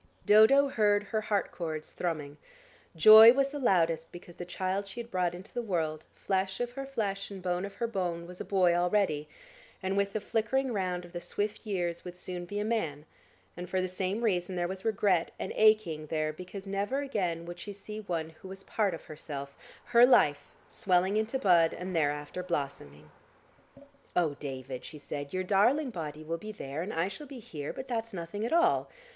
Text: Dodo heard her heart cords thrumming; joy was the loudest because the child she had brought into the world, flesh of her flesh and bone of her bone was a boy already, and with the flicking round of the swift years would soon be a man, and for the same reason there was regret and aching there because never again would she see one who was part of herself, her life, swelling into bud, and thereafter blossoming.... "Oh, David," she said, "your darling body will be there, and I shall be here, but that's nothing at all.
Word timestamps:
Dodo 0.25 0.67
heard 0.67 1.03
her 1.03 1.21
heart 1.21 1.51
cords 1.51 1.91
thrumming; 1.91 2.37
joy 2.95 3.33
was 3.33 3.51
the 3.51 3.59
loudest 3.59 4.11
because 4.11 4.35
the 4.37 4.45
child 4.45 4.87
she 4.87 4.99
had 4.99 5.11
brought 5.11 5.35
into 5.35 5.53
the 5.53 5.61
world, 5.61 6.07
flesh 6.15 6.59
of 6.59 6.71
her 6.71 6.87
flesh 6.87 7.29
and 7.29 7.39
bone 7.39 7.65
of 7.65 7.75
her 7.75 7.85
bone 7.85 8.25
was 8.25 8.41
a 8.41 8.43
boy 8.43 8.73
already, 8.73 9.29
and 9.83 9.95
with 9.95 10.13
the 10.13 10.19
flicking 10.19 10.73
round 10.73 11.05
of 11.05 11.13
the 11.13 11.21
swift 11.21 11.67
years 11.67 12.03
would 12.03 12.15
soon 12.15 12.45
be 12.45 12.57
a 12.59 12.65
man, 12.65 13.05
and 13.55 13.69
for 13.69 13.79
the 13.79 13.87
same 13.87 14.23
reason 14.23 14.55
there 14.55 14.67
was 14.67 14.83
regret 14.83 15.29
and 15.37 15.53
aching 15.55 16.07
there 16.07 16.33
because 16.33 16.65
never 16.65 17.01
again 17.01 17.45
would 17.45 17.59
she 17.59 17.71
see 17.71 17.99
one 17.99 18.31
who 18.41 18.47
was 18.47 18.63
part 18.63 18.95
of 18.95 19.03
herself, 19.05 19.55
her 19.85 20.03
life, 20.03 20.47
swelling 20.67 21.15
into 21.15 21.37
bud, 21.37 21.75
and 21.75 21.95
thereafter 21.95 22.41
blossoming.... 22.41 23.11
"Oh, 24.15 24.33
David," 24.39 24.83
she 24.83 24.97
said, 24.97 25.31
"your 25.31 25.43
darling 25.43 25.91
body 25.91 26.23
will 26.23 26.39
be 26.39 26.51
there, 26.51 26.81
and 26.81 26.91
I 26.91 27.07
shall 27.07 27.27
be 27.27 27.37
here, 27.37 27.71
but 27.71 27.87
that's 27.87 28.11
nothing 28.13 28.43
at 28.43 28.51
all. 28.51 28.89